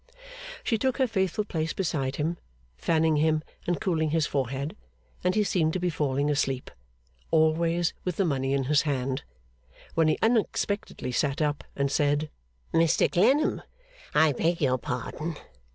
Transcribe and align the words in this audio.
She 0.63 0.79
took 0.79 0.97
her 0.97 1.05
faithful 1.05 1.43
place 1.45 1.73
beside 1.73 2.15
him, 2.15 2.39
fanning 2.75 3.17
him 3.17 3.43
and 3.67 3.79
cooling 3.79 4.09
his 4.09 4.25
forehead; 4.25 4.75
and 5.23 5.35
he 5.35 5.43
seemed 5.43 5.73
to 5.73 5.79
be 5.79 5.91
falling 5.91 6.27
asleep 6.27 6.71
(always 7.29 7.93
with 8.03 8.15
the 8.15 8.25
money 8.25 8.53
in 8.55 8.63
his 8.63 8.81
hand), 8.81 9.21
when 9.93 10.07
he 10.07 10.17
unexpectedly 10.23 11.11
sat 11.11 11.39
up 11.39 11.63
and 11.75 11.91
said: 11.91 12.31
'Mr 12.73 13.11
Clennam, 13.11 13.61
I 14.15 14.31
beg 14.31 14.59
your 14.59 14.79
pardon. 14.79 15.35